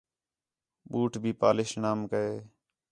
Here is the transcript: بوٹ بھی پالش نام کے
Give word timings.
بوٹ 0.89 1.11
بھی 1.21 1.31
پالش 1.41 1.69
نام 1.83 1.99
کے 2.11 2.25